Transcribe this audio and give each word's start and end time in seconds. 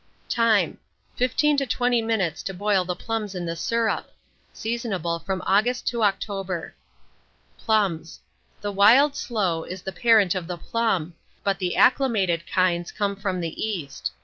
Time. 0.29 0.79
15 1.17 1.57
to 1.57 1.67
20 1.67 2.01
minutes 2.01 2.41
to 2.41 2.55
boil 2.55 2.83
the 2.83 2.95
plums 2.95 3.35
in 3.35 3.45
the 3.45 3.55
syrup. 3.55 4.09
Seasonable 4.51 5.19
from 5.23 5.43
August 5.45 5.87
to 5.89 6.01
October. 6.01 6.73
PLUMS. 7.59 8.19
The 8.61 8.71
wild 8.71 9.15
sloe 9.15 9.63
is 9.63 9.83
the 9.83 9.91
parent 9.91 10.33
of 10.33 10.47
the 10.47 10.57
plum, 10.57 11.13
but 11.43 11.59
the 11.59 11.75
acclimated 11.75 12.47
kinds 12.51 12.91
come 12.91 13.15
from 13.15 13.39
the 13.41 13.63
East. 13.63 14.11